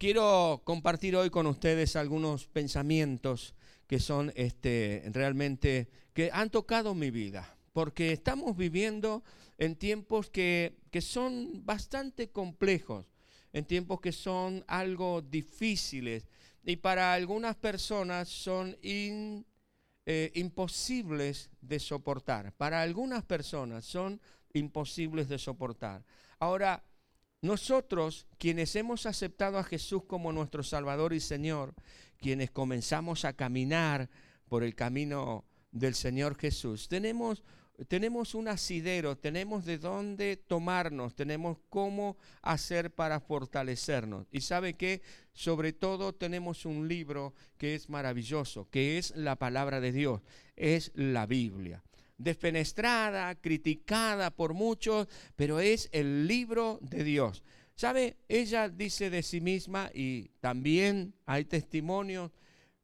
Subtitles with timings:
[0.00, 3.54] quiero compartir hoy con ustedes algunos pensamientos
[3.86, 9.22] que son este, realmente, que han tocado mi vida, porque estamos viviendo
[9.58, 13.04] en tiempos que, que son bastante complejos,
[13.52, 16.26] en tiempos que son algo difíciles
[16.64, 19.44] y para algunas personas son eh,
[20.34, 22.54] imposibles de soportar.
[22.54, 24.18] Para algunas personas son
[24.54, 26.02] imposibles de soportar.
[26.38, 26.82] Ahora,
[27.42, 31.74] nosotros, quienes hemos aceptado a Jesús como nuestro Salvador y Señor,
[32.18, 34.10] quienes comenzamos a caminar
[34.48, 37.42] por el camino del Señor Jesús, tenemos
[37.88, 44.26] tenemos un asidero, tenemos de dónde tomarnos, tenemos cómo hacer para fortalecernos.
[44.30, 49.80] Y sabe que sobre todo tenemos un libro que es maravilloso, que es la palabra
[49.80, 50.20] de Dios,
[50.56, 51.82] es la Biblia.
[52.20, 57.42] Defenestrada, criticada por muchos, pero es el libro de Dios.
[57.74, 58.18] ¿Sabe?
[58.28, 62.30] Ella dice de sí misma y también hay testimonios.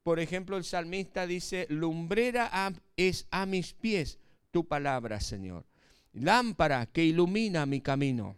[0.02, 4.19] Por ejemplo, el salmista dice, lumbrera es a mis pies
[4.50, 5.66] tu palabra, Señor.
[6.14, 8.36] Lámpara que ilumina mi camino.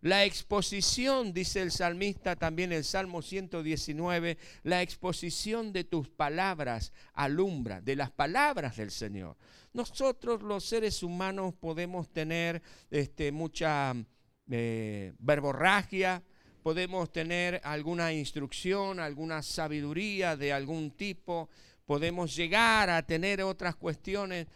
[0.00, 7.80] La exposición, dice el salmista también, el Salmo 119, la exposición de tus palabras alumbra,
[7.80, 9.36] de las palabras del Señor.
[9.74, 13.92] Nosotros los seres humanos podemos tener este, mucha
[14.48, 16.22] eh, verborragia,
[16.62, 21.48] podemos tener alguna instrucción, alguna sabiduría de algún tipo,
[21.86, 24.46] podemos llegar a tener otras cuestiones,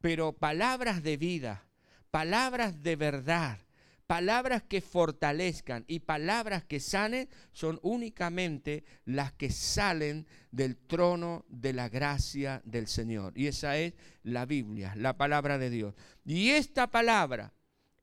[0.00, 1.64] pero palabras de vida,
[2.10, 3.60] palabras de verdad,
[4.06, 11.72] palabras que fortalezcan y palabras que sanen son únicamente las que salen del trono de
[11.72, 13.32] la gracia del Señor.
[13.36, 15.94] Y esa es la Biblia, la palabra de Dios.
[16.24, 17.52] Y esta palabra,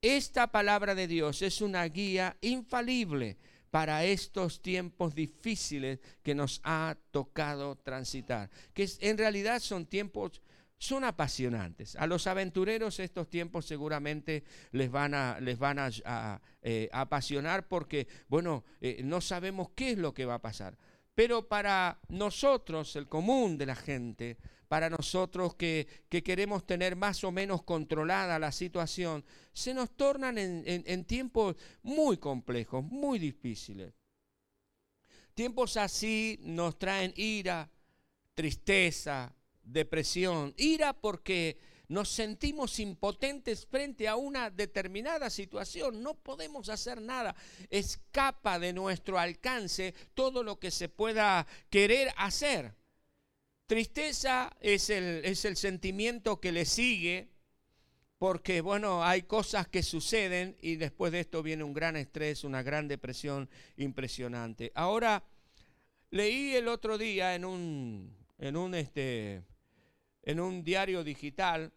[0.01, 3.37] esta palabra de Dios es una guía infalible
[3.69, 10.41] para estos tiempos difíciles que nos ha tocado transitar, que en realidad son tiempos
[10.81, 11.95] son apasionantes.
[11.95, 18.07] A los aventureros estos tiempos seguramente les van a, les van a, eh, apasionar porque,
[18.27, 20.75] bueno, eh, no sabemos qué es lo que va a pasar.
[21.13, 27.31] Pero para nosotros, el común de la gente, para nosotros que, queremos tener más o
[27.31, 33.93] menos controlada la situación, se nos tornan en tiempos muy complejos, muy difíciles.
[35.35, 37.69] Tiempos así nos traen ira,
[38.33, 41.57] tristeza, depresión, ira porque
[41.91, 47.35] nos sentimos impotentes frente a una determinada situación, no podemos hacer nada,
[47.69, 52.73] escapa de nuestro alcance todo lo que se pueda querer hacer.
[53.67, 57.29] Tristeza es el, es el sentimiento que le sigue,
[58.17, 62.63] porque bueno, hay cosas que suceden y después de esto viene un gran estrés, una
[62.63, 64.71] gran depresión impresionante.
[64.75, 65.23] Ahora,
[66.09, 69.43] leí el otro día en un, en un este,
[70.23, 71.71] en un diario digital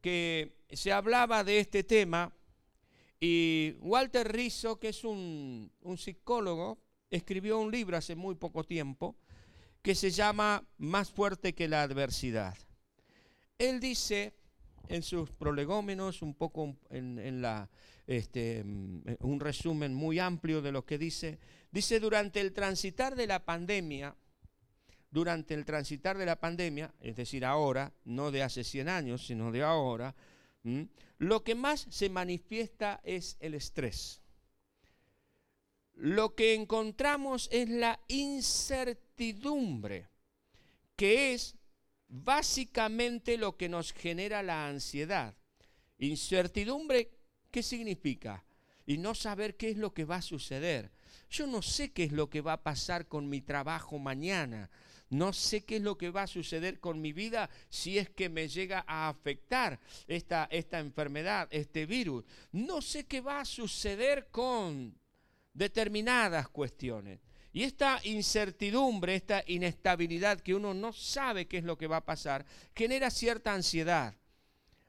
[0.00, 2.32] que se hablaba de este tema
[3.20, 6.78] y Walter Rizzo, que es un, psicólogo,
[7.10, 9.16] escribió un libro hace muy poco tiempo
[9.80, 12.54] que se llama Más fuerte que la adversidad.
[13.58, 14.34] Él dice
[14.88, 17.42] en sus prolegómenos, un poco en,
[18.06, 21.38] este, un resumen muy amplio de lo que dice,
[21.70, 24.14] dice, durante el transitar de la pandemia,
[25.14, 29.52] durante el transitar de la pandemia, es decir, ahora, no de hace 100 años, sino
[29.52, 30.12] de ahora,
[31.18, 34.20] lo que más se manifiesta es el estrés.
[35.92, 38.88] Lo que encontramos es la incertidumbre,
[40.96, 41.54] que es
[42.08, 45.36] básicamente lo que nos genera la ansiedad.
[45.98, 47.12] Incertidumbre,
[47.52, 48.44] ¿qué significa?
[48.84, 50.90] Y no saber qué es lo que va a suceder.
[51.30, 54.70] Yo no sé qué es lo que va a pasar con mi trabajo mañana.
[55.10, 58.28] No sé qué es lo que va a suceder con mi vida si es que
[58.28, 62.24] me llega a afectar esta, esta enfermedad, este virus.
[62.52, 64.96] No sé qué va a suceder con
[65.52, 67.20] determinadas cuestiones.
[67.52, 72.04] Y esta incertidumbre, esta inestabilidad que uno no sabe qué es lo que va a
[72.04, 74.16] pasar, genera cierta ansiedad.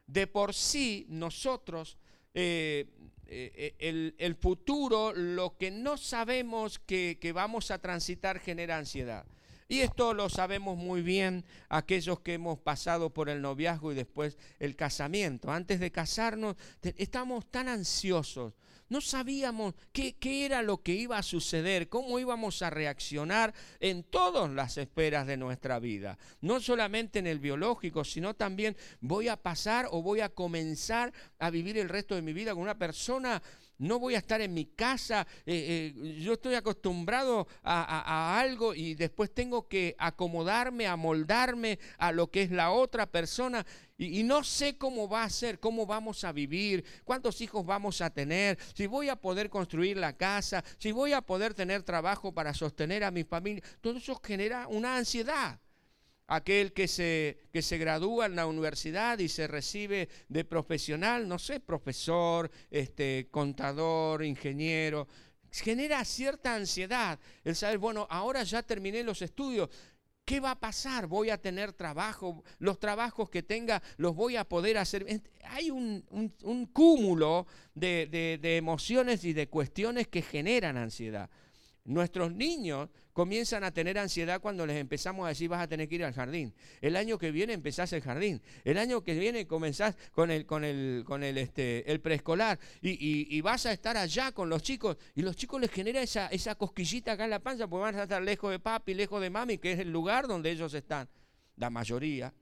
[0.07, 1.97] De por sí nosotros,
[2.33, 2.87] eh,
[3.27, 9.25] eh, el, futuro, lo que no sabemos que vamos a transitar genera ansiedad.
[9.67, 14.37] Y esto lo sabemos muy bien aquellos que hemos pasado por el noviazgo y después
[14.59, 15.51] el casamiento.
[15.51, 18.53] Antes de casarnos estamos tan ansiosos.
[18.87, 24.03] No sabíamos qué, qué, era lo que iba a suceder, cómo íbamos a reaccionar en
[24.03, 26.19] todas las esferas de nuestra vida.
[26.41, 31.49] No solamente en el biológico, sino también voy a pasar o voy a comenzar a
[31.49, 33.41] vivir el resto de mi vida con una persona
[33.77, 38.95] no voy a estar en mi casa, eh, eh, yo estoy acostumbrado a, algo y
[38.95, 43.65] después tengo que acomodarme, amoldarme a lo que es la otra persona
[43.97, 48.01] y, y, no sé cómo va a ser, cómo vamos a vivir, cuántos hijos vamos
[48.01, 52.33] a tener, si voy a poder construir la casa, si voy a poder tener trabajo
[52.33, 53.63] para sostener a mi familia.
[53.81, 55.59] Todo eso genera una ansiedad
[56.27, 61.39] aquel que se, que se gradúa en la universidad y se recibe de profesional, no
[61.39, 65.07] sé, profesor, este, contador, ingeniero,
[65.51, 69.69] genera cierta ansiedad el saber, bueno, ahora ya terminé los estudios,
[70.25, 71.05] ¿Qué va a pasar?
[71.05, 72.43] ¿Voy a tener trabajo?
[72.57, 75.05] ¿Los trabajos que tenga los voy a poder hacer?
[75.43, 76.03] Hay un,
[76.73, 77.45] cúmulo
[77.75, 78.07] de,
[78.41, 81.29] de emociones y de cuestiones que generan ansiedad.
[81.85, 85.95] Nuestros niños comienzan a tener ansiedad cuando les empezamos a decir vas a tener que
[85.95, 86.53] ir al jardín.
[86.81, 88.41] El año que viene empezás el jardín.
[88.63, 93.39] El año que viene comenzás con el, con el, con el, este, el preescolar y,
[93.41, 94.97] vas a estar allá con los chicos.
[95.13, 98.03] Y los chicos les genera esa, esa cosquillita acá en la panza porque van a
[98.03, 101.07] estar lejos de papi, lejos de mami, que es el lugar donde ellos están.
[101.55, 102.33] La mayoría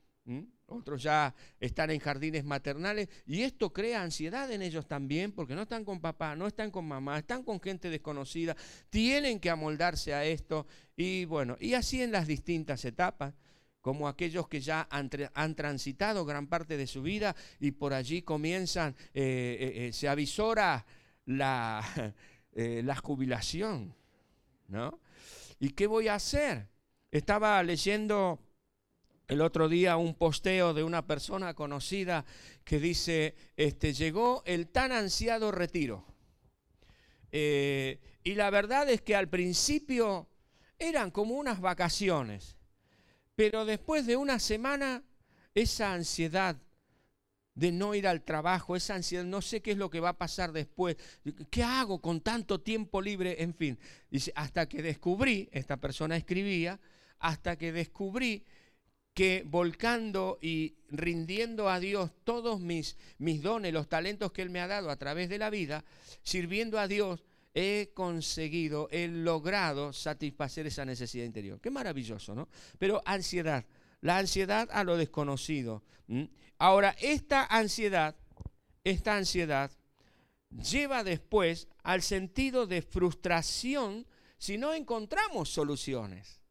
[0.74, 5.64] otros ya están en jardines maternales y esto crea ansiedad en ellos también porque no
[5.64, 8.56] están con papá, no están con mamá, están con gente desconocida,
[8.90, 13.34] tienen que amoldarse a esto y bueno, y así en las distintas etapas
[13.84, 15.10] como aquellos que ya han,
[15.56, 20.86] transitado gran parte de su vida y por allí comienzan, eh, eh, eh, se avisora
[21.26, 21.84] la,
[22.54, 23.94] la jubilación,
[24.70, 25.02] ¿no?
[25.60, 26.70] ¿Y qué voy a hacer?
[27.12, 28.40] Estaba leyendo
[29.28, 32.26] el otro día un posteo de una persona conocida
[32.64, 36.06] que dice, este, llegó el tan ansiado retiro.
[37.32, 40.28] Eh, y la verdad es que al principio
[40.78, 42.58] eran como unas vacaciones,
[43.36, 45.04] pero después de una semana
[45.56, 46.58] esa ansiedad
[47.56, 50.18] de no ir al trabajo, esa ansiedad, no sé qué es lo que va a
[50.18, 50.98] pasar después,
[51.50, 53.42] ¿qué hago con tanto tiempo libre?
[53.42, 53.80] En fin,
[54.10, 56.80] dice, hasta que descubrí, esta persona escribía,
[57.20, 58.44] hasta que descubrí
[59.14, 64.60] que volcando y rindiendo a Dios todos mis, mis dones, los talentos que Él me
[64.60, 65.84] ha dado a través de la vida,
[66.24, 67.24] sirviendo a Dios,
[67.54, 71.62] he conseguido, he logrado satisfacer esa necesidad interior.
[71.62, 72.50] Qué maravilloso, ¿no?
[72.80, 73.66] Pero ansiedad,
[74.02, 75.84] la ansiedad a lo desconocido.
[76.58, 78.16] Ahora, esta ansiedad,
[78.84, 79.72] esta ansiedad
[80.50, 84.08] lleva después al sentido de frustración
[84.38, 86.43] si no encontramos soluciones.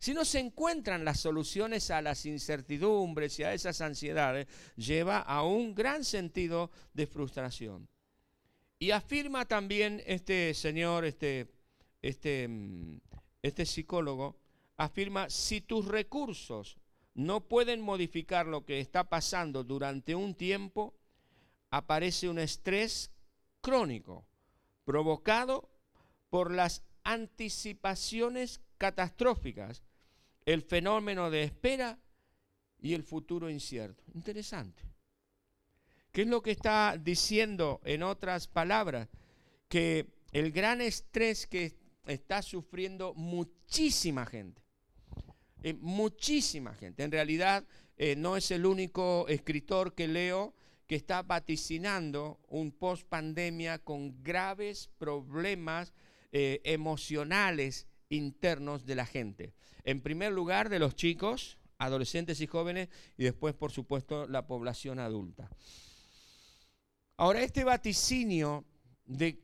[0.00, 5.44] Si no se encuentran las soluciones a las incertidumbres y a esas ansiedades, lleva a
[5.44, 7.86] un gran sentido de frustración.
[8.78, 11.48] Y afirma también este señor, este,
[12.00, 12.98] este, mm,
[13.42, 14.40] este psicólogo,
[14.78, 16.78] afirma, si tus recursos
[17.12, 20.94] no pueden modificar lo que está pasando durante un tiempo,
[21.68, 23.10] aparece un estrés
[23.60, 24.24] crónico
[24.86, 25.68] provocado
[26.30, 29.82] por las anticipaciones catastróficas
[30.44, 31.98] el fenómeno de espera
[32.80, 34.02] y el futuro incierto.
[34.14, 34.82] Interesante.
[36.12, 39.08] ¿Qué es lo que está diciendo en otras palabras?
[39.68, 41.76] Que el gran estrés que
[42.06, 44.62] está sufriendo muchísima gente,
[45.62, 47.64] eh, muchísima gente, en realidad
[47.96, 50.54] eh, no es el único escritor que leo
[50.86, 55.92] que está vaticinando un post pandemia con graves problemas
[56.32, 59.54] eh, emocionales internos de la gente.
[59.84, 64.98] En primer lugar, de los chicos, adolescentes y jóvenes, y después, por supuesto, la población
[64.98, 65.48] adulta.
[67.16, 68.64] Ahora, este vaticinio
[69.06, 69.38] de,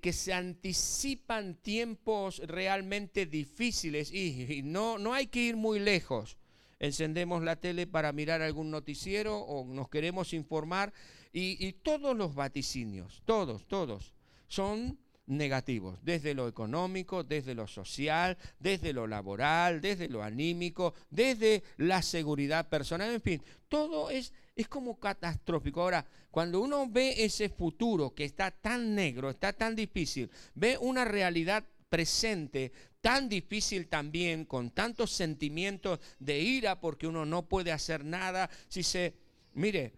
[0.00, 6.36] que se anticipan tiempos realmente difíciles, y, no, no hay que ir muy lejos.
[6.78, 10.92] Encendemos la tele para mirar algún noticiero o nos queremos informar,
[11.32, 14.12] y, y todos los vaticinios, todos, todos,
[14.48, 21.62] son negativos, desde lo económico, desde lo social, desde lo laboral, desde lo anímico, desde
[21.76, 25.82] la seguridad personal, en fin, todo es, es como catastrófico.
[25.82, 31.04] Ahora, cuando uno ve ese futuro que está tan negro, está tan difícil, ve una
[31.04, 38.04] realidad presente tan difícil también, con tantos sentimientos de ira porque uno no puede hacer
[38.04, 39.14] nada, si se,
[39.54, 39.92] mire,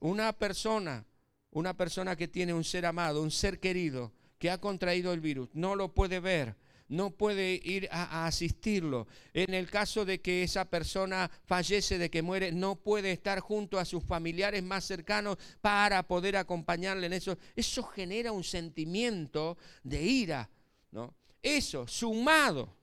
[0.00, 1.06] una persona,
[1.52, 5.50] una persona que tiene un ser amado, un ser querido, que ha contraído el virus,
[5.52, 6.56] no lo puede ver,
[6.88, 9.06] no puede ir a, asistirlo.
[9.34, 13.78] En el caso de que esa persona fallece, de que muere, no puede estar junto
[13.78, 17.36] a sus familiares más cercanos para poder acompañarle en eso.
[17.54, 20.50] Eso genera un sentimiento de ira,
[20.90, 21.14] ¿no?
[21.42, 22.74] Eso, sumado,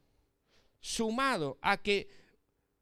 [0.79, 2.07] sumado a que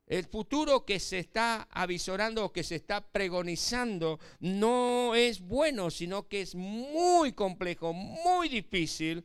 [0.08, 6.28] El futuro que se está avisorando o que se está pregonizando no es bueno, sino
[6.28, 9.24] que es muy complejo, muy difícil.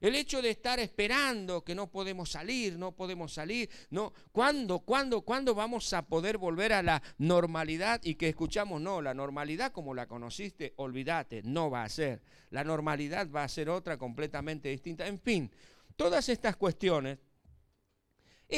[0.00, 5.20] El hecho de estar esperando que no podemos salir, no podemos salir, no, ¿cuándo, cuándo,
[5.20, 9.94] cuándo vamos a poder volver a la normalidad y que escuchamos, no, la normalidad como
[9.94, 12.22] la conociste, olvídate, no va a ser.
[12.50, 15.06] La normalidad va a ser otra completamente distinta.
[15.06, 15.50] En fin,
[15.96, 17.18] todas estas cuestiones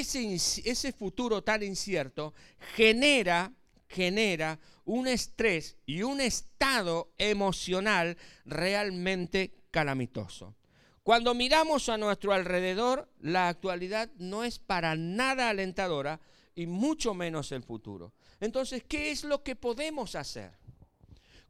[0.00, 2.34] ese, futuro tan incierto
[2.74, 3.52] genera,
[3.88, 10.54] genera un estrés y un estado emocional realmente calamitoso.
[11.02, 16.20] Cuando miramos a nuestro alrededor, la actualidad no es para nada alentadora
[16.54, 18.12] y mucho menos el futuro.
[18.40, 20.52] Entonces, ¿qué es lo que podemos hacer?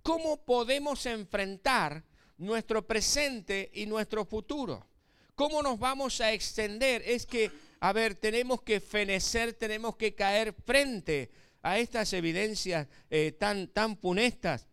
[0.02, 2.04] ¿Cómo podemos enfrentar
[2.38, 4.86] nuestro presente y nuestro futuro?
[5.34, 7.02] ¿Cómo nos vamos a extender?
[7.04, 7.50] Es que
[7.80, 11.30] a ver, tenemos que fenecer, tenemos que caer frente
[11.62, 14.66] a estas evidencias eh, tan, tan funestas.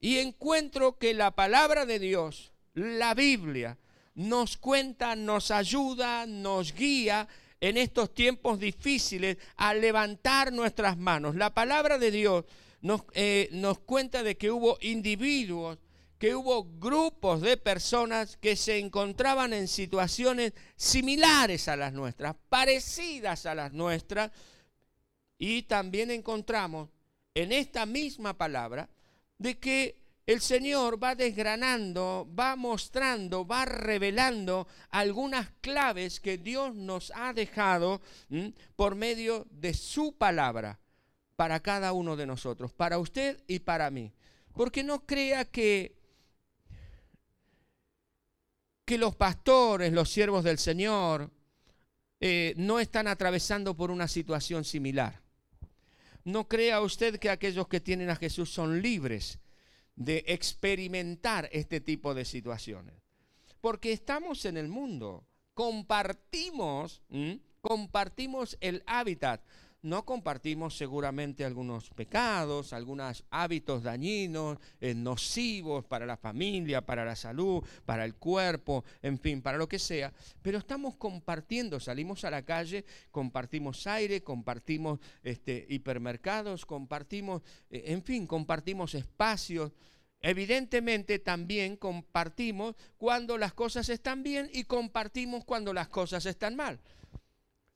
[0.00, 3.78] Y encuentro que la palabra de Dios, la Biblia,
[4.14, 7.28] nos cuenta, nos ayuda, nos guía
[7.60, 11.34] en estos tiempos difíciles a levantar nuestras manos.
[11.36, 12.44] La palabra de Dios
[12.80, 15.78] nos, eh, nos cuenta de que hubo individuos
[16.18, 23.46] que hubo grupos de personas que se encontraban en situaciones similares a las nuestras, parecidas
[23.46, 24.30] a las nuestras,
[25.38, 26.88] y también encontramos
[27.34, 28.88] en esta misma palabra
[29.38, 37.12] de que el Señor va desgranando, va mostrando, va revelando algunas claves que Dios nos
[37.14, 38.00] ha dejado
[38.74, 40.80] por medio de su palabra
[41.36, 44.12] para cada uno de nosotros, para usted y para mí.
[44.52, 45.95] Porque no crea que
[48.86, 51.30] que los pastores, los siervos del Señor,
[52.20, 55.20] eh, no están atravesando por una situación similar.
[56.24, 59.40] No crea usted que aquellos que tienen a Jesús son libres
[59.96, 62.94] de experimentar este tipo de situaciones.
[63.60, 67.02] Porque estamos en el mundo, compartimos,
[67.60, 69.42] compartimos el hábitat
[69.82, 77.14] no compartimos seguramente algunos pecados, algunos hábitos dañinos, eh, nocivos para la familia, para la
[77.14, 82.30] salud, para el cuerpo, en fin, para lo que sea, pero estamos compartiendo, salimos a
[82.30, 89.72] la calle, compartimos aire, compartimos este, hipermercados, compartimos, eh, en fin, compartimos espacios.
[90.20, 96.80] Evidentemente también compartimos cuando las cosas están bien y compartimos cuando las cosas están mal.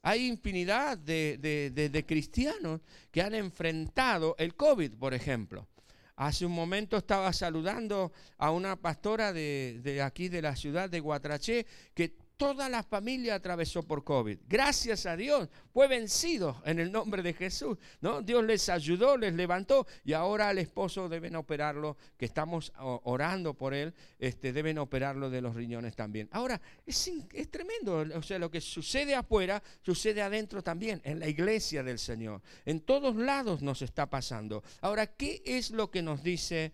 [0.02, 2.80] Hay infinidad de, cristianos
[3.10, 5.68] que han enfrentado el COVID, por ejemplo.
[6.16, 11.00] Hace un momento estaba saludando a una pastora de, de, aquí de la ciudad de
[11.00, 14.38] Guatraché que Toda la familia atravesó por COVID.
[14.48, 17.76] Gracias a Dios fue vencido en el nombre de Jesús.
[18.00, 18.22] ¿no?
[18.22, 23.74] Dios les ayudó, les levantó y ahora al esposo deben operarlo, que estamos orando por
[23.74, 26.30] él, este, deben operarlo de los riñones también.
[26.32, 28.06] Ahora, es, es tremendo.
[28.16, 32.40] O sea, lo que sucede afuera, sucede adentro también, en la iglesia del Señor.
[32.64, 34.64] En todos lados nos está pasando.
[34.80, 36.72] Ahora, ¿qué es lo que nos dice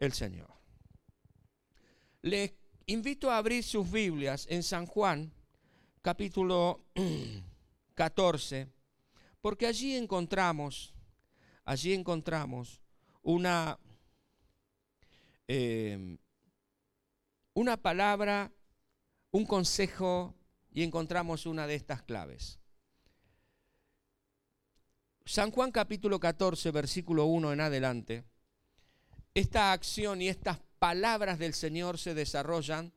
[0.00, 0.50] el Señor?
[2.20, 2.57] Les
[2.88, 5.30] invito a abrir sus Biblias en San Juan,
[6.00, 6.86] capítulo
[7.94, 8.66] 14,
[9.42, 10.94] porque allí encontramos,
[11.64, 12.80] allí encontramos
[13.22, 13.78] una,
[15.46, 16.16] eh,
[17.52, 18.50] una palabra,
[19.32, 20.34] un consejo
[20.72, 22.58] y encontramos una de estas claves.
[25.26, 28.24] San Juan capítulo 14, versículo 1 en adelante,
[29.34, 32.92] esta acción y estas palabras del Señor se desarrollan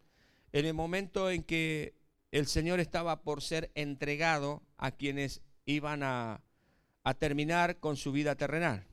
[0.52, 1.96] en el momento en que
[2.32, 6.44] el Señor estaba por ser entregado a quienes iban a,
[7.20, 8.86] terminar con su vida terrenal.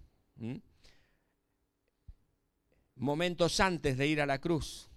[2.96, 4.88] Momentos antes de ir a la cruz.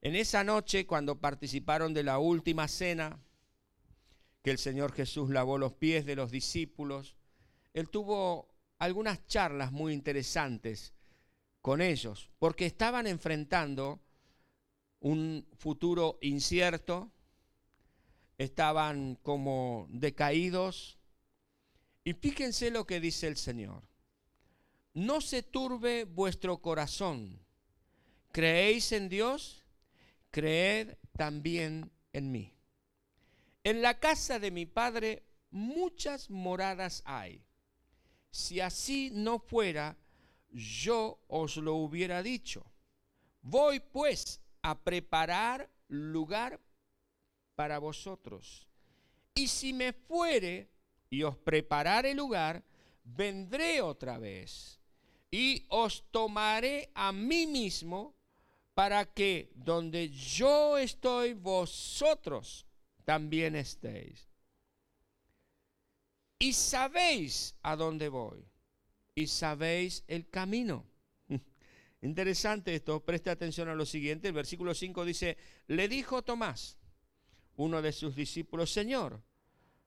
[0.00, 3.20] En esa noche, cuando participaron de la última cena,
[4.42, 7.14] que el Señor Jesús lavó los pies de los discípulos,
[7.72, 8.48] Él tuvo
[8.78, 10.92] algunas charlas muy interesantes
[11.62, 14.00] con ellos, porque estaban enfrentando
[15.00, 17.10] un futuro incierto,
[18.36, 20.98] estaban como decaídos.
[22.04, 23.82] Y fíjense lo que dice el Señor.
[24.92, 27.40] No se turbe vuestro corazón.
[28.32, 29.62] ¿Creéis en Dios?
[30.30, 32.54] Creed también en mí.
[33.64, 37.44] En la casa de mi Padre muchas moradas hay.
[38.30, 39.96] Si así no fuera,
[40.52, 42.64] yo os lo hubiera dicho.
[43.42, 46.60] Voy pues a preparar lugar
[47.54, 48.68] para vosotros.
[49.34, 50.70] Y si me fuere
[51.10, 52.62] y os prepararé lugar,
[53.04, 54.78] vendré otra vez
[55.30, 58.14] y os tomaré a mí mismo
[58.74, 62.66] para que donde yo estoy, vosotros
[63.04, 64.28] también estéis.
[66.38, 68.51] Y sabéis a dónde voy
[69.14, 70.86] y sabéis el camino.
[72.02, 74.28] Interesante esto, preste atención a lo siguiente.
[74.28, 76.78] El versículo 5 dice, le dijo Tomás,
[77.56, 79.22] uno de sus discípulos, Señor,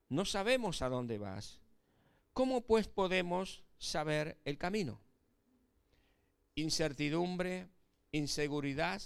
[0.08, 1.60] no sabemos a dónde vas.
[2.32, 5.00] ¿Cómo pues podemos saber el camino?
[6.54, 7.68] Incertidumbre,
[8.12, 9.02] inseguridad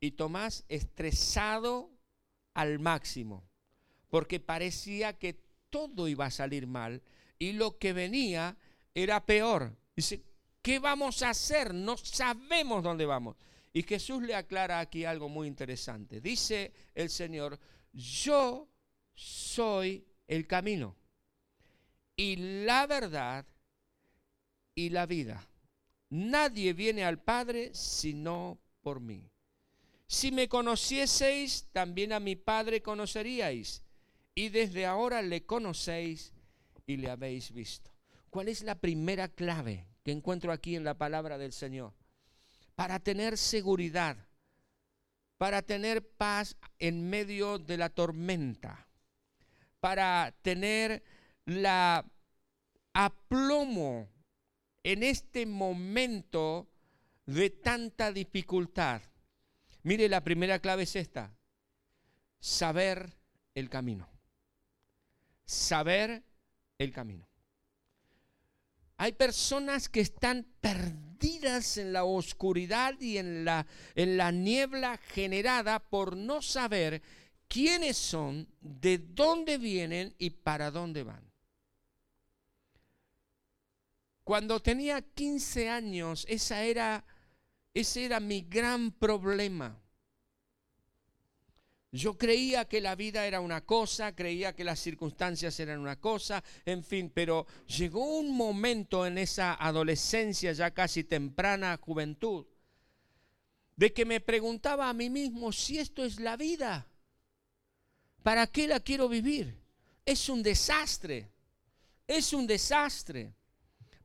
[0.00, 1.90] y Tomás estresado
[2.54, 3.48] al máximo,
[4.08, 7.02] porque parecía que todo iba a salir mal
[7.38, 8.56] y lo que venía
[9.02, 9.76] era peor.
[9.94, 10.22] Dice,
[10.62, 11.74] ¿qué vamos a hacer?
[11.74, 13.36] No sabemos dónde vamos.
[13.72, 16.20] Y Jesús le aclara aquí algo muy interesante.
[16.20, 17.58] Dice el Señor,
[17.92, 18.68] yo
[19.14, 20.96] soy el camino
[22.16, 23.46] y la verdad
[24.74, 25.48] y la vida.
[26.10, 29.30] Nadie viene al Padre sino por mí.
[30.06, 33.82] Si me conocieseis, también a mi Padre conoceríais.
[34.34, 36.32] Y desde ahora le conocéis
[36.86, 37.90] y le habéis visto.
[38.30, 41.94] ¿Cuál es la primera clave que encuentro aquí en la palabra del Señor?
[42.74, 44.16] Para tener seguridad,
[45.38, 48.88] para tener paz en medio de la tormenta,
[49.80, 51.02] para tener
[51.44, 52.04] la
[52.92, 54.08] aplomo
[54.82, 56.68] en este momento
[57.26, 59.02] de tanta dificultad.
[59.82, 61.36] Mire, la primera clave es esta,
[62.40, 63.16] saber
[63.54, 64.08] el camino.
[65.44, 66.22] Saber
[66.78, 67.26] el camino.
[68.98, 73.64] Hay personas que están perdidas en la oscuridad y en la,
[73.94, 77.00] en la niebla generada por no saber
[77.46, 81.22] quiénes son, de dónde vienen y para dónde van.
[84.24, 87.04] Cuando tenía 15 años, era,
[87.72, 89.80] ese era mi gran problema.
[91.90, 96.44] Yo creía que la vida era una cosa, creía que las circunstancias eran una cosa,
[96.66, 102.44] en fin, pero llegó un momento en esa adolescencia, ya casi temprana juventud,
[103.74, 106.86] de que me preguntaba a mí mismo si esto es la vida.
[108.22, 109.56] ¿Para qué la quiero vivir?
[110.04, 111.30] Es un desastre,
[112.06, 113.32] es un desastre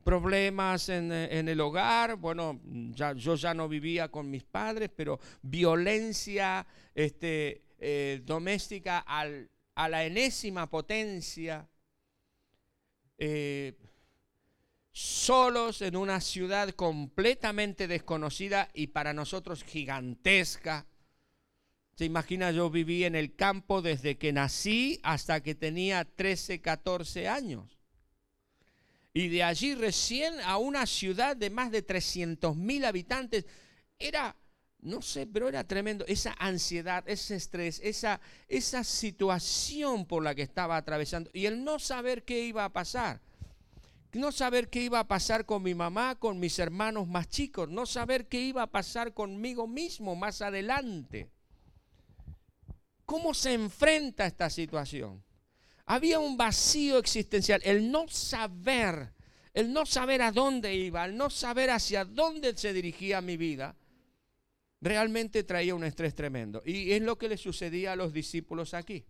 [0.04, 2.60] problemas en, el hogar, bueno,
[3.16, 10.68] yo ya no vivía con mis padres, pero violencia este, eh, doméstica a la enésima
[10.68, 11.68] potencia,
[13.18, 13.74] eh,
[14.90, 20.86] solos en una ciudad completamente desconocida y para nosotros gigantesca.
[21.96, 27.28] Se imagina, yo viví en el campo desde que nací hasta que tenía 13, 14
[27.28, 27.78] años.
[29.12, 33.46] Y de allí recién a una ciudad de más de 300 mil habitantes.
[33.98, 34.36] Era
[34.84, 36.04] no sé, pero era tremendo.
[36.06, 41.30] Esa ansiedad, ese estrés, esa, esa situación por la que estaba atravesando.
[41.32, 43.20] Y el no saber qué iba a pasar.
[44.12, 47.70] No saber qué iba a pasar con mi mamá, con mis hermanos más chicos.
[47.70, 51.30] No saber qué iba a pasar conmigo mismo más adelante.
[53.06, 55.24] ¿Cómo se enfrenta esta situación?
[55.86, 57.62] Había un vacío existencial.
[57.64, 59.14] El no saber,
[59.54, 63.74] el no saber a dónde iba, el no saber hacia dónde se dirigía mi vida
[64.84, 66.62] realmente traía un estrés tremendo.
[66.64, 69.04] Y es lo que le sucedía a los discípulos aquí.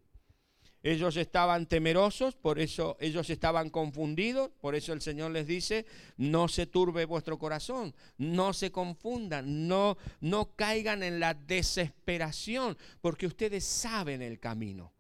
[0.84, 5.86] Ellos estaban temerosos, por eso ellos estaban confundidos, por eso el Señor les dice,
[6.18, 13.26] no se turbe vuestro corazón, no se confundan, no, no caigan en la desesperación, porque
[13.26, 14.92] ustedes saben el camino,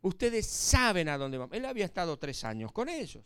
[0.00, 1.52] ustedes saben a dónde van.
[1.52, 3.24] Él había estado tres años con ellos,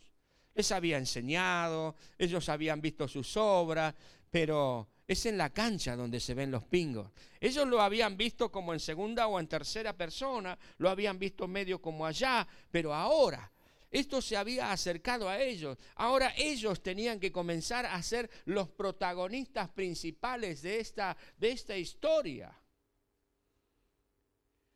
[0.55, 3.93] les había enseñado, ellos habían visto sus obras,
[4.31, 7.11] pero es en la cancha donde se ven los pingos.
[7.39, 11.81] Ellos lo habían visto como en segunda o en tercera persona, lo habían visto medio
[11.81, 13.51] como allá, pero ahora
[13.89, 15.77] esto se había acercado a ellos.
[15.95, 22.53] Ahora ellos tenían que comenzar a ser los protagonistas principales de esta, de esta historia.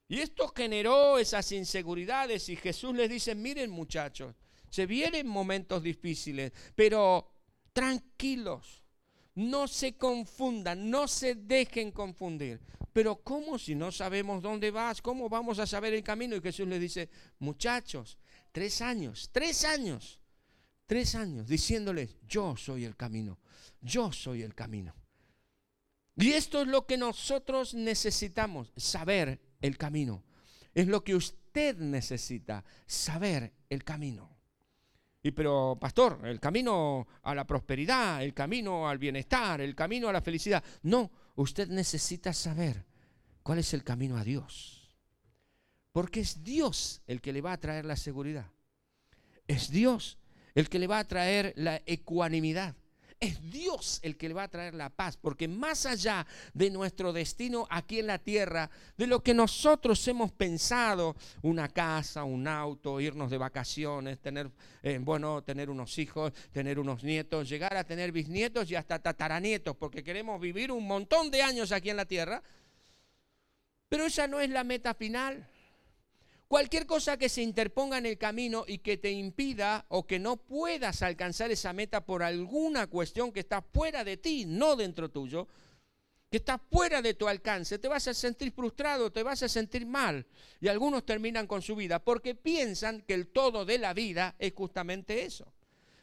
[0.08, 4.36] Y esto generó esas inseguridades y Jesús les dice, miren muchachos,
[4.70, 7.34] se vienen momentos difíciles, pero
[7.74, 8.81] tranquilos
[9.36, 12.60] no se confundan, no se dejen confundir.
[12.94, 15.02] Pero ¿cómo si no sabemos dónde vas?
[15.02, 16.36] ¿Cómo vamos a saber el camino?
[16.36, 18.18] Y Jesús les dice, muchachos,
[18.52, 20.20] tres años, tres años,
[20.86, 23.40] tres años, diciéndoles, yo soy el camino,
[23.80, 24.94] yo soy el camino.
[26.18, 30.24] Y esto es lo que nosotros necesitamos, saber el camino.
[30.74, 34.31] Es lo que usted necesita, saber el camino.
[35.24, 40.14] Y pero, pastor, el camino a la prosperidad, el camino al bienestar, el camino a
[40.14, 40.64] la felicidad.
[40.82, 42.86] No, usted necesita saber
[43.44, 44.90] cuál es el camino a Dios.
[45.92, 48.48] Porque es Dios el que le va a traer la seguridad.
[49.48, 50.18] Es Dios
[50.56, 52.76] el que le va a traer la ecuanimidad
[53.22, 57.14] es Dios el que le va a traer la paz, porque más allá de nuestro
[57.14, 63.00] destino aquí en la tierra, de lo que nosotros hemos pensado, una casa, un auto,
[63.00, 64.50] irnos de vacaciones, tener,
[64.82, 69.78] eh, bueno, tener unos hijos, tener unos nietos, llegar a tener bisnietos y hasta tataranietos,
[69.78, 72.42] porque queremos vivir un montón de años aquí en la tierra,
[73.88, 75.48] pero esa no es la meta final.
[76.52, 80.36] Cualquier cosa que se interponga en el camino y que te impida o que no
[80.36, 85.48] puedas alcanzar esa meta por alguna cuestión que está fuera de ti, no dentro tuyo,
[86.30, 89.86] que está fuera de tu alcance, te vas a sentir frustrado, te vas a sentir
[89.86, 90.26] mal.
[90.60, 94.52] Y algunos terminan con su vida porque piensan que el todo de la vida es
[94.54, 95.54] justamente eso.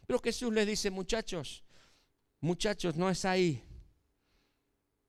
[0.06, 1.62] Pero Jesús les dice, muchachos,
[2.40, 3.62] muchachos, no es ahí.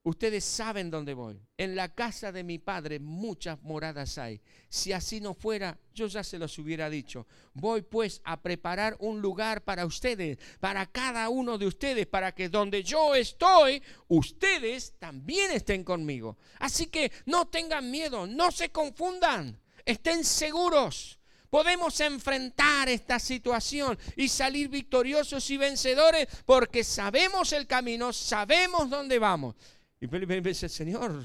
[0.04, 1.42] Ustedes saben dónde voy.
[1.58, 4.42] En la casa de mi padre muchas moradas hay.
[4.70, 7.28] Si así no fuera, yo ya se los hubiera dicho.
[7.54, 12.48] Voy pues a preparar un lugar para ustedes, para cada uno de ustedes, para que
[12.48, 16.38] donde yo estoy, ustedes también estén conmigo.
[16.60, 21.20] Así que no tengan miedo, no se confundan, estén seguros.
[21.50, 29.20] Podemos enfrentar esta situación y salir victoriosos y vencedores porque sabemos el camino, sabemos dónde
[29.20, 29.56] vamos.
[30.02, 31.24] Y Felipe dice, Señor,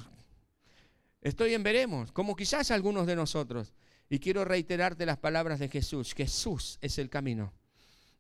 [1.20, 3.74] estoy en veremos, como quizás algunos de nosotros.
[4.08, 6.14] Y quiero reiterarte las palabras de Jesús.
[6.14, 7.52] Jesús es el camino.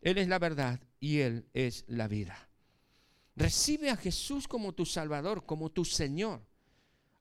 [0.00, 2.48] Él es la verdad y Él es la vida.
[3.36, 6.40] Recibe a Jesús como tu Salvador, como tu Señor.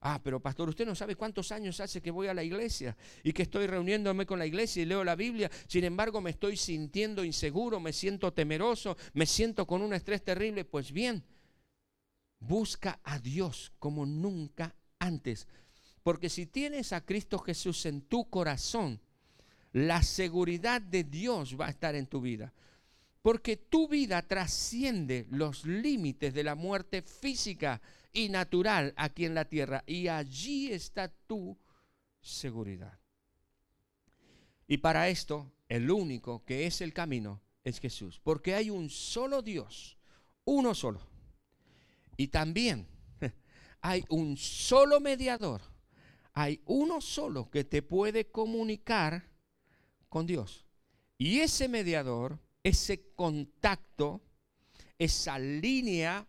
[0.00, 3.32] Ah, pero pastor, usted no sabe cuántos años hace que voy a la iglesia y
[3.32, 5.50] que estoy reuniéndome con la iglesia y leo la Biblia.
[5.66, 10.66] Sin embargo, me estoy sintiendo inseguro, me siento temeroso, me siento con un estrés terrible.
[10.66, 11.24] Pues bien,
[12.46, 15.48] Busca a Dios como nunca antes.
[16.02, 19.00] Porque si tienes a Cristo Jesús en tu corazón,
[19.72, 22.52] la seguridad de Dios va a estar en tu vida.
[23.22, 27.80] Porque tu vida trasciende los límites de la muerte física
[28.12, 29.82] y natural aquí en la tierra.
[29.86, 31.56] Y allí está tu
[32.20, 32.98] seguridad.
[34.68, 38.20] Y para esto, el único que es el camino es Jesús.
[38.22, 39.96] Porque hay un solo Dios,
[40.44, 41.13] uno solo
[42.16, 42.86] y también
[43.80, 45.60] hay un solo mediador,
[46.32, 49.28] hay uno solo que te puede comunicar
[50.08, 50.64] con Dios.
[51.18, 54.20] Y ese mediador, ese contacto,
[54.98, 56.26] esa línea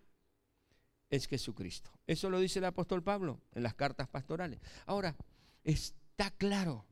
[1.10, 1.91] es Jesucristo.
[2.06, 4.60] Eso lo dice el apóstol Pablo en las cartas pastorales.
[4.86, 5.15] Ahora,
[5.63, 6.86] está claro,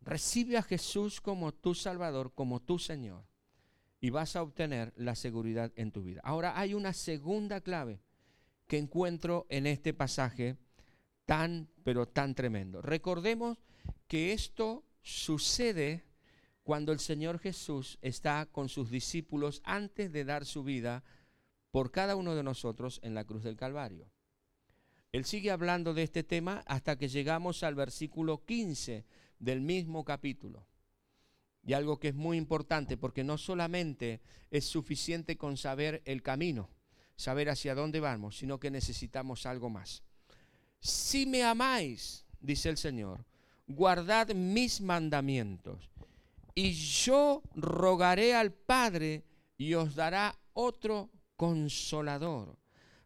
[0.00, 3.29] recibe a Jesús como tu Salvador, como tu Señor
[4.00, 6.20] y vas a obtener la seguridad en tu vida.
[6.24, 8.00] Ahora hay una segunda clave
[8.66, 10.56] que encuentro en este pasaje
[11.26, 12.80] tan, pero tan tremendo.
[12.80, 13.58] Recordemos
[14.06, 16.04] que esto sucede
[16.62, 21.04] cuando el Señor Jesús está con sus discípulos antes de dar su vida
[21.70, 24.10] por cada uno de nosotros en la cruz del Calvario.
[25.12, 29.04] Él sigue hablando de este tema hasta que llegamos al versículo 15
[29.40, 30.66] del mismo capítulo.
[31.62, 34.20] Y algo que es muy importante, porque no solamente
[34.50, 36.70] es suficiente con saber el camino,
[37.16, 40.02] saber hacia dónde vamos, sino que necesitamos algo más.
[40.80, 43.26] Si me amáis, dice el Señor,
[43.66, 45.90] guardad mis mandamientos,
[46.54, 49.24] y yo rogaré al Padre
[49.56, 52.58] y os dará otro consolador,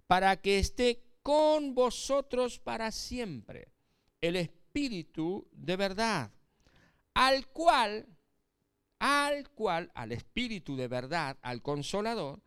[0.06, 3.68] para que esté con vosotros para siempre,
[4.20, 6.30] el Espíritu de verdad,
[7.14, 8.06] al cual
[9.04, 12.40] al cual, al Espíritu de verdad, al Consolador,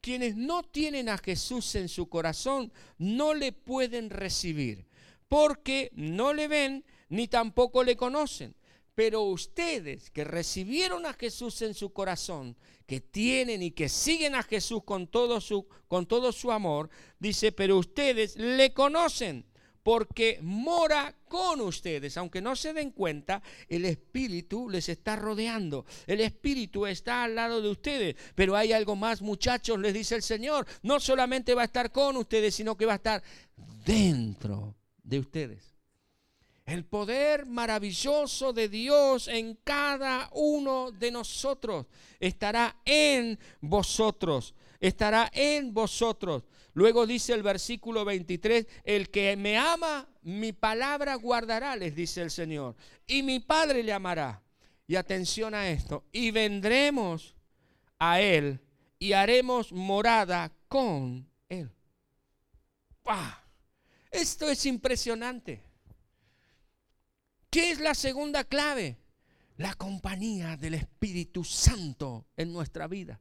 [0.00, 4.88] quienes no tienen a Jesús en su corazón no le pueden recibir,
[5.28, 8.56] porque no le ven ni tampoco le conocen.
[8.96, 14.42] Pero ustedes que recibieron a Jesús en su corazón, que tienen y que siguen a
[14.42, 19.46] Jesús con todo su, con todo su amor, dice, pero ustedes le conocen
[19.82, 22.16] porque mora con ustedes.
[22.16, 25.84] Aunque no se den cuenta, el Espíritu les está rodeando.
[26.06, 28.16] El Espíritu está al lado de ustedes.
[28.34, 30.66] Pero hay algo más, muchachos, les dice el Señor.
[30.82, 33.22] No solamente va a estar con ustedes, sino que va a estar
[33.84, 35.72] dentro de ustedes.
[36.64, 41.86] El poder maravilloso de Dios en cada uno de nosotros
[42.20, 44.54] estará en vosotros.
[44.78, 46.44] Estará en vosotros.
[46.74, 52.30] Luego dice el versículo 23, el que me ama, mi palabra guardará, les dice el
[52.30, 54.42] Señor, y mi Padre le amará,
[54.86, 57.34] y atención a esto, y vendremos
[57.98, 58.60] a Él
[58.98, 61.70] y haremos morada con Él.
[64.10, 65.62] Esto es impresionante.
[67.50, 68.98] ¿Qué es la segunda clave?
[69.56, 73.20] La compañía del Espíritu Santo en nuestra vida.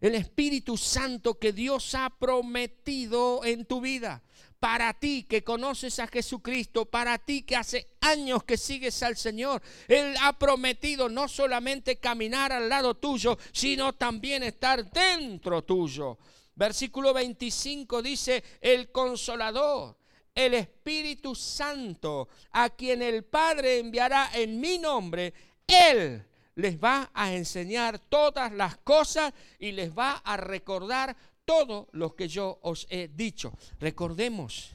[0.00, 4.22] El Espíritu Santo que Dios ha prometido en tu vida
[4.60, 9.62] para ti que conoces a Jesucristo, para ti que hace años que sigues al Señor.
[9.86, 16.18] Él ha prometido no solamente caminar al lado tuyo, sino también estar dentro tuyo.
[16.54, 19.96] Versículo 25 dice, el consolador,
[20.34, 25.32] el Espíritu Santo, a quien el Padre enviará en mi nombre,
[25.66, 26.24] Él
[26.58, 32.26] les va a enseñar todas las cosas y les va a recordar todo lo que
[32.26, 33.52] yo os he dicho.
[33.78, 34.74] Recordemos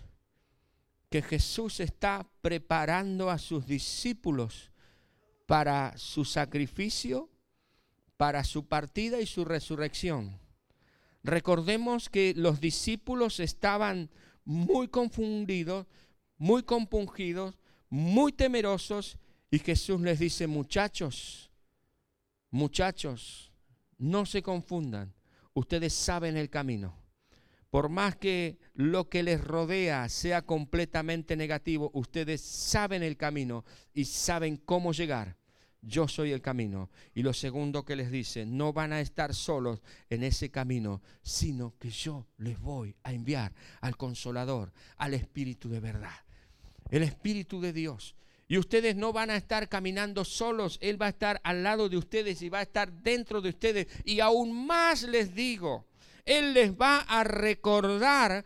[1.10, 4.72] que Jesús está preparando a sus discípulos
[5.46, 7.30] para su sacrificio,
[8.16, 10.40] para su partida y su resurrección.
[11.22, 14.10] Recordemos que los discípulos estaban
[14.46, 15.86] muy confundidos,
[16.38, 19.18] muy compungidos, muy temerosos
[19.52, 21.50] y Jesús les dice, muchachos,
[22.54, 23.52] muchachos,
[23.98, 25.14] no se confundan
[25.54, 26.96] ustedes saben el camino.
[27.70, 34.06] Por más que lo que les rodea sea completamente negativo, ustedes saben el camino y
[34.06, 35.38] saben cómo llegar.
[35.82, 36.92] Yo soy el camino.
[37.16, 41.76] Y lo segundo que les dice, no van a estar solos en ese camino, sino
[41.80, 46.16] que yo les voy a enviar al consolador, al Espíritu de verdad.
[46.92, 48.16] El Espíritu de Dios
[48.54, 51.98] y ustedes no van a estar caminando solos, Él va a estar al lado de
[51.98, 53.88] ustedes y va a estar dentro de ustedes.
[54.06, 55.88] Y aún más les digo,
[56.24, 58.46] Él les va a recordar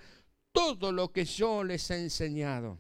[0.54, 2.80] todo lo que yo les he enseñado.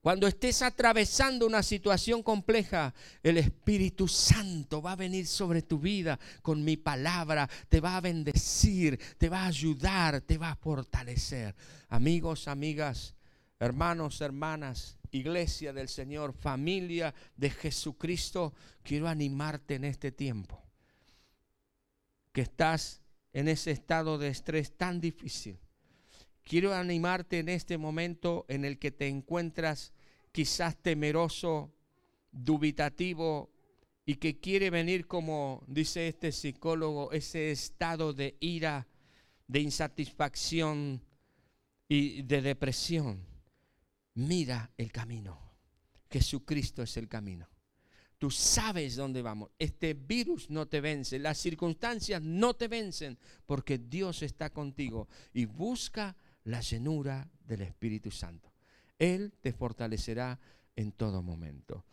[0.00, 6.18] Cuando estés atravesando una situación compleja, el Espíritu Santo va a venir sobre tu vida
[6.42, 11.54] con mi palabra, te va a bendecir, te va a ayudar, te va a fortalecer.
[11.90, 13.14] Amigos, amigas,
[13.62, 20.60] hermanos, hermanas, iglesia del Señor, familia de Jesucristo, quiero animarte en este tiempo.
[22.32, 25.60] Que estás en ese estado de estrés tan difícil.
[26.42, 29.92] Quiero animarte en este momento en el que te encuentras
[30.32, 31.72] quizás temeroso,
[32.32, 33.52] dubitativo
[34.04, 38.88] y que quiere venir como dice este psicólogo, ese estado de ira,
[39.46, 41.00] de insatisfacción
[41.86, 43.31] y de depresión
[44.14, 45.38] mira el camino.
[46.10, 47.48] Jesucristo es el camino.
[48.18, 49.50] Tú sabes dónde vamos.
[49.58, 55.46] Este virus no te vence, las circunstancias no te vencen, porque Dios está contigo y
[55.46, 58.52] busca la llenura del Espíritu Santo.
[58.98, 60.38] Él te fortalecerá
[60.76, 61.84] en todo momento.